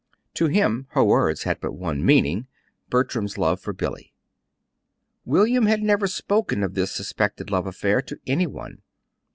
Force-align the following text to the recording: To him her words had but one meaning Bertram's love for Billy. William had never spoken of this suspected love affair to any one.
To 0.33 0.47
him 0.47 0.87
her 0.93 1.03
words 1.03 1.43
had 1.43 1.61
but 1.61 1.73
one 1.75 2.03
meaning 2.03 2.47
Bertram's 2.89 3.37
love 3.37 3.59
for 3.61 3.71
Billy. 3.71 4.15
William 5.25 5.67
had 5.67 5.83
never 5.83 6.07
spoken 6.07 6.63
of 6.63 6.73
this 6.73 6.91
suspected 6.91 7.51
love 7.51 7.67
affair 7.67 8.01
to 8.01 8.17
any 8.25 8.47
one. 8.47 8.81